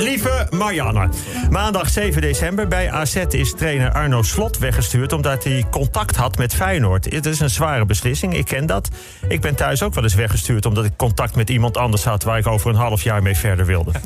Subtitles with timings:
[0.00, 1.08] Lieve Marianne,
[1.50, 6.54] maandag 7 december bij AZ is trainer Arno Slot weggestuurd omdat hij contact had met
[6.54, 7.04] Feyenoord.
[7.04, 8.88] Het is een zware beslissing, ik ken dat.
[9.28, 12.38] Ik ben thuis ook wel eens weggestuurd omdat ik contact met iemand anders had waar
[12.38, 13.92] ik over een half jaar mee verder wilde.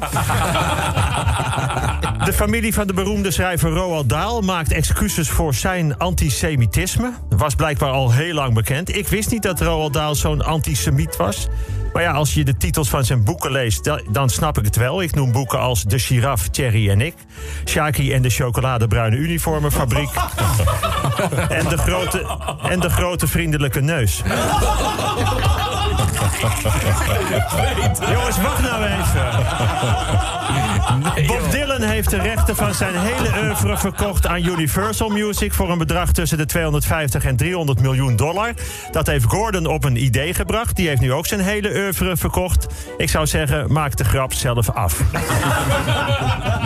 [2.25, 7.13] De familie van de beroemde schrijver Roald Dahl maakt excuses voor zijn antisemitisme.
[7.29, 8.97] Was blijkbaar al heel lang bekend.
[8.97, 11.49] Ik wist niet dat Roald Dahl zo'n antisemiet was.
[11.95, 14.77] Maar ja, als je de titels van zijn boeken leest, da- dan snap ik het
[14.77, 15.03] wel.
[15.03, 17.15] Ik noem boeken als De Giraf, Thierry en ik.
[17.65, 20.09] Shaki en de chocoladebruine uniformenfabriek.
[21.49, 22.27] en, de grote,
[22.69, 24.23] en de grote vriendelijke neus.
[28.13, 29.27] Jongens, wacht nou even.
[31.27, 35.79] Bob Dylan heeft de rechten van zijn hele oeuvre verkocht aan Universal Music voor een
[35.79, 38.53] bedrag tussen de 250 en 300 miljoen dollar.
[38.91, 40.77] Dat heeft Gordon op een idee gebracht.
[40.77, 42.67] Die heeft nu ook zijn hele oeuvre verkocht.
[42.97, 45.01] Ik zou zeggen, maak de grap zelf af.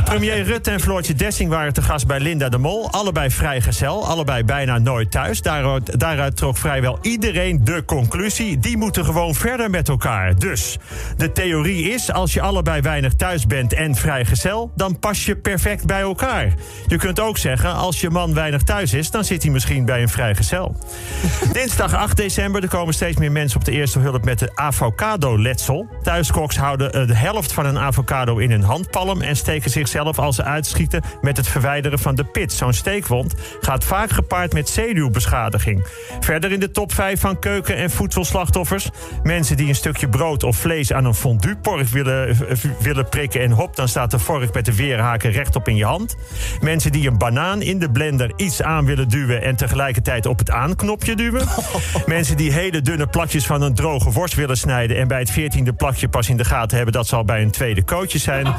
[0.05, 2.91] Premier Rutte en Floortje Dessing waren te gast bij Linda de Mol.
[2.91, 5.43] Allebei vrijgezel, allebei bijna nooit thuis.
[5.43, 8.59] Daaruit, daaruit trok vrijwel iedereen de conclusie...
[8.59, 10.37] die moeten gewoon verder met elkaar.
[10.39, 10.79] Dus,
[11.17, 14.73] de theorie is, als je allebei weinig thuis bent en vrijgezel...
[14.75, 16.55] dan pas je perfect bij elkaar.
[16.87, 19.11] Je kunt ook zeggen, als je man weinig thuis is...
[19.11, 20.77] dan zit hij misschien bij een vrijgezel.
[21.53, 24.25] Dinsdag 8 december, er komen steeds meer mensen op de eerste hulp...
[24.25, 25.89] met de avocado-letsel.
[26.03, 29.21] Thuiskoks houden eh, de helft van een avocado in hun handpalm...
[29.21, 32.53] en steken zichzelf als ze uitschieten met het verwijderen van de pit.
[32.53, 35.87] Zo'n steekwond gaat vaak gepaard met zenuwbeschadiging.
[36.21, 38.89] Verder in de top 5 van keuken- en voedselslachtoffers...
[39.23, 42.37] mensen die een stukje brood of vlees aan een fondue-pork willen,
[42.81, 43.41] willen prikken...
[43.41, 46.17] en hop, dan staat de vork met de weerhaken rechtop in je hand.
[46.61, 49.43] Mensen die een banaan in de blender iets aan willen duwen...
[49.43, 51.47] en tegelijkertijd op het aanknopje duwen.
[52.07, 54.97] Mensen die hele dunne plakjes van een droge worst willen snijden...
[54.97, 56.95] en bij het veertiende plakje pas in de gaten hebben...
[56.95, 58.47] dat zal bij een tweede cootje zijn.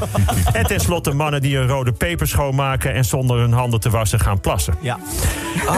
[0.53, 2.93] en tenslotte mannen die een rode peper schoonmaken...
[2.93, 4.73] en zonder hun handen te wassen gaan plassen.
[4.79, 4.97] Ja.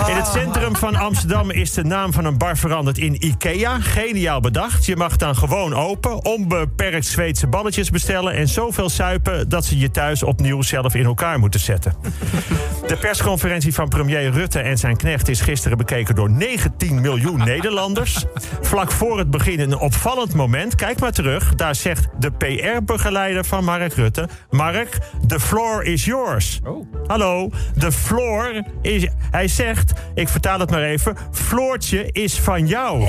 [0.07, 3.79] In het centrum van Amsterdam is de naam van een bar veranderd in Ikea.
[3.79, 4.60] Geniaal bedacht.
[4.69, 8.33] Je mag dan gewoon open, onbeperkt Zweedse balletjes bestellen...
[8.33, 11.93] en zoveel suipen dat ze je thuis opnieuw zelf in elkaar moeten zetten.
[12.87, 15.29] De persconferentie van premier Rutte en zijn knecht...
[15.29, 18.25] is gisteren bekeken door 19 miljoen Nederlanders.
[18.61, 20.75] Vlak voor het begin een opvallend moment.
[20.75, 21.55] Kijk maar terug.
[21.55, 24.29] Daar zegt de PR-begeleider van Mark Rutte...
[24.49, 26.59] Mark, the floor is yours.
[27.07, 29.07] Hallo, de floor is...
[29.31, 31.17] Hij zegt, ik vertaal het maar even...
[31.31, 33.07] Floortje is van jou.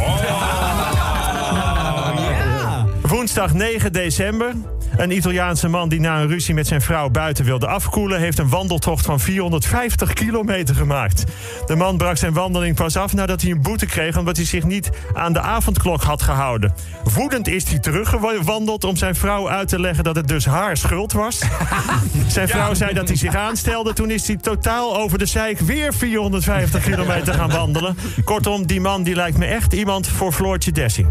[3.13, 4.55] Woensdag 9 december.
[4.97, 8.21] Een Italiaanse man die na een ruzie met zijn vrouw buiten wilde afkoelen...
[8.21, 11.25] heeft een wandeltocht van 450 kilometer gemaakt.
[11.67, 14.19] De man brak zijn wandeling pas af nadat hij een boete kreeg...
[14.19, 16.75] omdat hij zich niet aan de avondklok had gehouden.
[17.15, 20.05] Woedend is hij teruggewandeld om zijn vrouw uit te leggen...
[20.05, 21.39] dat het dus haar schuld was.
[22.27, 23.93] Zijn vrouw zei dat hij zich aanstelde.
[23.93, 27.97] Toen is hij totaal over de zeik weer 450 kilometer gaan wandelen.
[28.25, 31.09] Kortom, die man die lijkt me echt iemand voor Floortje Dessing.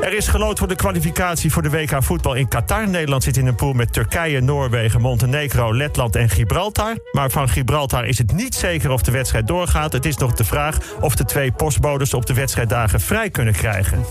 [0.00, 2.88] Er is geloot voor de kwalificatie voor de WK voetbal in Qatar.
[2.88, 6.96] Nederland zit in een pool met Turkije, Noorwegen, Montenegro, Letland en Gibraltar.
[7.12, 9.92] Maar van Gibraltar is het niet zeker of de wedstrijd doorgaat.
[9.92, 14.04] Het is nog de vraag of de twee postbodes op de wedstrijddagen vrij kunnen krijgen.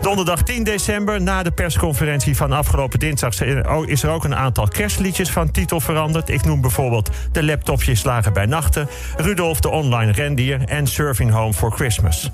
[0.00, 3.40] Donderdag 10 december, na de persconferentie van afgelopen dinsdag...
[3.86, 6.28] is er ook een aantal kerstliedjes van titel veranderd.
[6.28, 8.88] Ik noem bijvoorbeeld De laptopjes lagen bij nachten...
[9.16, 12.30] Rudolf de online rendier en Surfing Home for Christmas.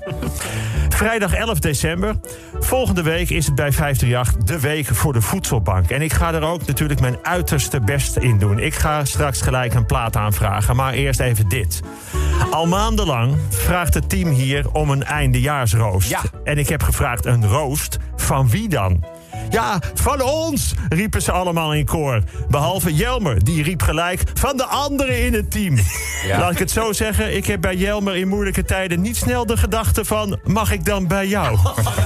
[0.89, 2.15] Vrijdag 11 december.
[2.81, 5.89] Volgende week is het bij 538 de week voor de voedselbank.
[5.89, 8.59] En ik ga er ook natuurlijk mijn uiterste best in doen.
[8.59, 11.81] Ik ga straks gelijk een plaat aanvragen, maar eerst even dit.
[12.51, 16.09] Al maandenlang vraagt het team hier om een eindejaarsroost.
[16.09, 16.21] Ja.
[16.43, 19.03] En ik heb gevraagd een roost van wie dan?
[19.51, 22.21] Ja, van ons, riepen ze allemaal in koor.
[22.49, 25.77] Behalve Jelmer, die riep gelijk van de anderen in het team.
[26.27, 29.57] Laat ik het zo zeggen, ik heb bij Jelmer in moeilijke tijden niet snel de
[29.57, 30.39] gedachte van...
[30.43, 31.57] mag ik dan bij jou?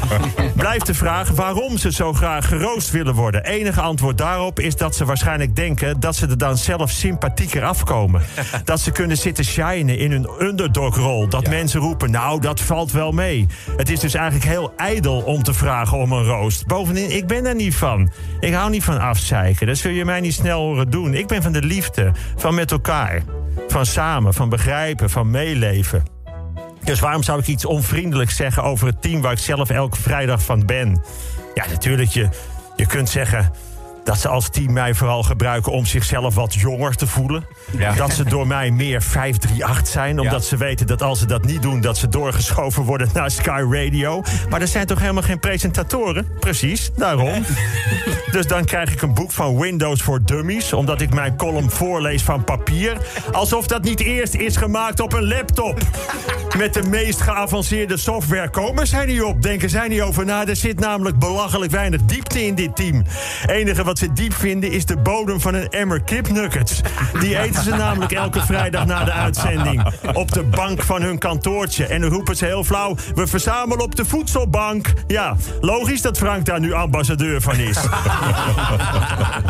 [0.56, 3.44] Blijft de vraag waarom ze zo graag geroost willen worden.
[3.44, 6.00] Enige antwoord daarop is dat ze waarschijnlijk denken...
[6.00, 8.22] dat ze er dan zelf sympathieker afkomen.
[8.64, 11.28] dat ze kunnen zitten shinen in hun underdogrol.
[11.30, 13.48] Dat mensen roepen, nou, dat valt wel mee.
[13.78, 16.66] Het is dus eigenlijk heel ijdel om te vragen om een roost.
[16.68, 18.12] Bovendien, ik ben er niet van.
[18.40, 19.68] Ik hou niet van afzeiken.
[19.68, 21.14] Dat zul je mij niet snel horen doen.
[21.14, 23.22] Ik ben van de liefde, van met elkaar.
[23.68, 26.04] Van samen, van begrijpen, van meeleven.
[26.84, 30.42] Dus waarom zou ik iets onvriendelijks zeggen over het team waar ik zelf elke vrijdag
[30.42, 31.02] van ben?
[31.54, 32.30] Ja, natuurlijk, je,
[32.76, 33.52] je kunt zeggen.
[34.06, 37.46] Dat ze als team mij vooral gebruiken om zichzelf wat jonger te voelen.
[37.78, 37.94] Ja.
[37.94, 40.20] Dat ze door mij meer 538 zijn.
[40.20, 40.48] Omdat Ja.
[40.48, 41.82] ze weten dat als ze dat niet doen...
[41.82, 44.24] dat ze doorgeschoven worden naar Sky Radio.
[44.50, 46.28] Maar er zijn toch helemaal geen presentatoren?
[46.40, 47.44] Precies, daarom.
[48.32, 50.74] Dus dan krijg ik een boek van Windows voor Dummies...
[50.74, 52.98] omdat ik mijn column voorlees van papier.
[53.32, 55.80] Alsof dat niet eerst is gemaakt op een laptop.
[56.58, 59.42] Met de meest geavanceerde software komen zij niet op.
[59.42, 60.48] Denken zij niet over na.
[60.48, 63.04] Er zit namelijk belachelijk weinig diepte in dit team.
[63.46, 66.82] enige wat ze diep vinden is de bodem van een emmer kipnuggets.
[67.20, 69.84] Die eten ze namelijk elke vrijdag na de uitzending.
[70.14, 71.86] Op de bank van hun kantoortje.
[71.86, 72.96] En dan roepen ze heel flauw...
[73.16, 74.94] we verzamelen op de voedselbank.
[75.08, 77.78] Ja, logisch dat Frank daar nu ambassadeur van is.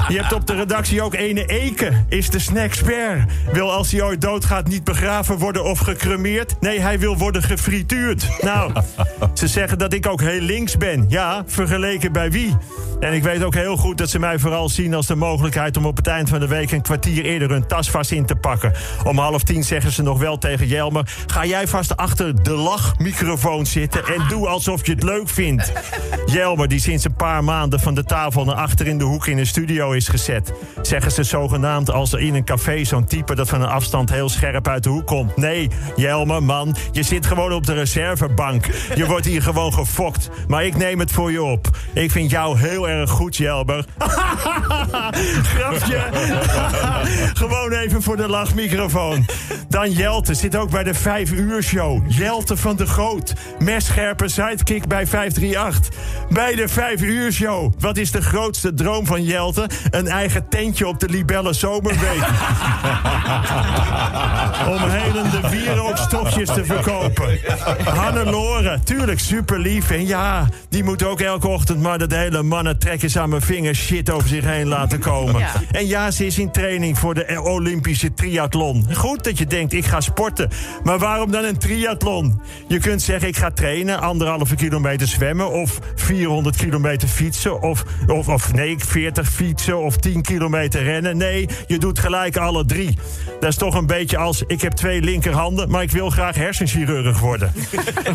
[0.07, 3.31] Je hebt op de redactie ook ene Eke, is de snackspert.
[3.52, 6.56] Wil als hij ooit doodgaat niet begraven worden of gecremeerd.
[6.60, 8.27] Nee, hij wil worden gefrituurd.
[8.42, 8.71] Nou,
[9.33, 11.06] ze zeggen dat ik ook heel links ben.
[11.07, 12.57] Ja, vergeleken bij wie?
[13.00, 15.77] En ik weet ook heel goed dat ze mij vooral zien als de mogelijkheid...
[15.77, 18.36] om op het eind van de week een kwartier eerder hun tas vast in te
[18.36, 18.74] pakken.
[19.03, 21.13] Om half tien zeggen ze nog wel tegen Jelmer...
[21.27, 24.06] ga jij vast achter de lachmicrofoon zitten...
[24.06, 25.71] en doe alsof je het leuk vindt.
[26.25, 29.38] Jelmer, die sinds een paar maanden van de tafel naar achter in de hoek in
[29.38, 30.53] een studio is gezet.
[30.81, 34.30] Zeggen ze zogenaamd als er in een café zo'n type dat van een afstand heel
[34.30, 35.38] scherp uit de hoek komt.
[35.38, 38.65] Nee, Jelmer, man, je zit gewoon op de reservebank.
[38.95, 40.29] Je wordt hier gewoon gefokt.
[40.47, 41.77] Maar ik neem het voor je op.
[41.93, 43.85] Ik vind jou heel erg goed, Jelmer.
[45.53, 46.03] Grapje.
[47.43, 49.25] gewoon even voor de lachmicrofoon.
[49.69, 52.03] Dan Jelte zit ook bij de 5 uur show.
[52.07, 53.33] Jelte van de Groot.
[53.59, 55.99] Messcherpe sidekick bij 538.
[56.29, 57.73] Bij de 5 uur show.
[57.79, 59.69] Wat is de grootste droom van Jelte?
[59.89, 62.23] Een eigen tentje op de Libelle Zomerweek.
[64.67, 67.39] Om helende wierookstokjes te verkopen.
[68.01, 69.92] Hannelore, tuurlijk super lief.
[69.92, 73.80] En ja, die moet ook elke ochtend maar dat hele mannen trekken aan mijn vingers
[73.80, 75.39] shit over zich heen laten komen.
[75.39, 75.51] Ja.
[75.72, 78.86] En ja, ze is in training voor de Olympische triathlon.
[78.94, 80.50] Goed dat je denkt, ik ga sporten.
[80.83, 82.42] Maar waarom dan een triathlon?
[82.68, 85.51] Je kunt zeggen, ik ga trainen, anderhalve kilometer zwemmen...
[85.51, 91.18] of 400 kilometer fietsen, of, of, of nee, 40 fietsen of 10 kilometer rennen.
[91.18, 92.98] Nee, je doet gelijk alle drie.
[93.39, 95.69] Dat is toch een beetje als, ik heb twee linkerhanden...
[95.69, 97.52] maar ik wil graag hersenchirurg worden.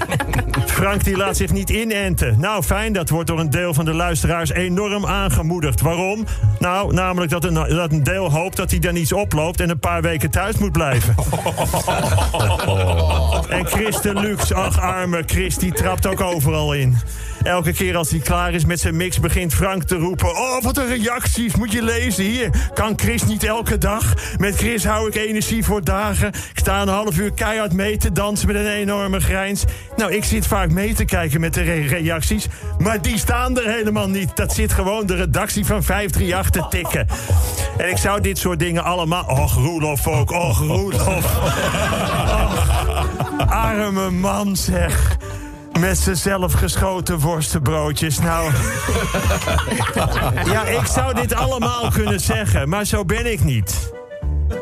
[0.66, 2.40] Frank die laat zich niet inenten.
[2.40, 5.80] Nou, fijn, dat wordt door een deel van de luisteraars enorm aangemoedigd.
[5.80, 6.24] Waarom?
[6.58, 9.60] Nou, namelijk dat een, dat een deel hoopt dat hij dan iets oploopt...
[9.60, 11.14] en een paar weken thuis moet blijven.
[13.48, 16.96] En Christen Lux, ach arme Chris, die trapt ook overal in.
[17.42, 20.28] Elke keer als hij klaar is met zijn mix begint Frank te roepen...
[20.28, 22.50] Oh, wat een reacties, moet je lezen hier.
[22.74, 24.14] Kan Chris niet elke dag?
[24.38, 26.28] Met Chris hou ik energie voor dagen.
[26.28, 29.64] Ik sta een half uur keihard mee te dansen met een enorme grijns.
[29.96, 32.46] Nou, ik zit vaak mee te kijken met de re- reacties...
[32.78, 34.36] maar die staan er helemaal niet.
[34.36, 37.06] Dat zit gewoon de redactie van 538 te tikken.
[37.76, 39.24] En ik zou dit soort dingen allemaal...
[39.24, 41.38] Och, Roelof ook, och, Roelof.
[43.46, 45.16] Arme man, zeg.
[45.80, 48.18] Met zijn zelfgeschoten worstenbroodjes.
[48.18, 48.50] Nou.
[50.44, 53.92] Ja, ik zou dit allemaal kunnen zeggen, maar zo ben ik niet.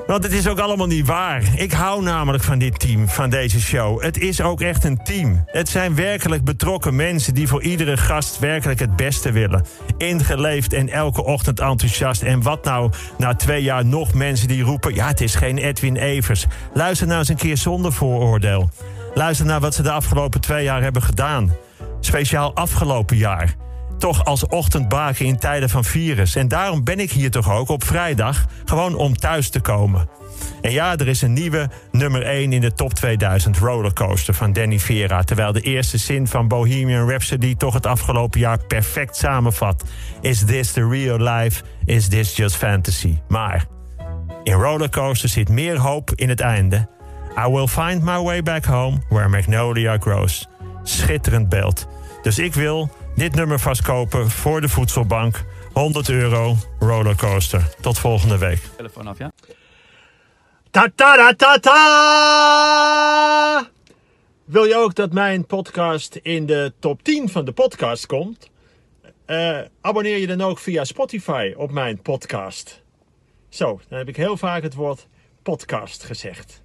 [0.06, 1.42] Want het is ook allemaal niet waar.
[1.54, 4.02] Ik hou namelijk van dit team, van deze show.
[4.02, 5.42] Het is ook echt een team.
[5.46, 9.64] Het zijn werkelijk betrokken mensen die voor iedere gast werkelijk het beste willen.
[9.96, 12.22] Ingeleefd en elke ochtend enthousiast.
[12.22, 14.94] En wat nou na twee jaar nog mensen die roepen...
[14.94, 16.46] ja, het is geen Edwin Evers.
[16.74, 18.70] Luister nou eens een keer zonder vooroordeel.
[19.18, 21.52] Luister naar wat ze de afgelopen twee jaar hebben gedaan.
[22.00, 23.54] Speciaal afgelopen jaar
[23.98, 26.36] toch als ochtendbaken in tijden van virus.
[26.36, 30.08] En daarom ben ik hier toch ook op vrijdag, gewoon om thuis te komen.
[30.60, 34.78] En ja, er is een nieuwe nummer 1 in de top 2000 rollercoaster van Danny
[34.78, 35.22] Vera.
[35.22, 39.84] Terwijl de eerste zin van Bohemian Rhapsody toch het afgelopen jaar perfect samenvat.
[40.20, 41.62] Is this the real life?
[41.84, 43.18] Is this just fantasy?
[43.28, 43.66] Maar
[44.42, 46.97] in rollercoaster zit meer hoop in het einde.
[47.46, 50.46] I will find my way back home where magnolia grows.
[50.82, 51.86] Schitterend beeld.
[52.22, 55.44] Dus ik wil dit nummer vastkopen voor de voedselbank.
[55.72, 57.74] 100 euro rollercoaster.
[57.80, 58.60] Tot volgende week.
[58.76, 59.32] Telefoon af, ja?
[60.70, 61.78] Ta ta ta ta ta!
[64.44, 68.50] Wil je ook dat mijn podcast in de top 10 van de podcast komt?
[69.24, 72.82] Eh, abonneer je dan ook via Spotify op mijn podcast.
[73.48, 75.06] Zo, dan heb ik heel vaak het woord
[75.42, 76.62] podcast gezegd.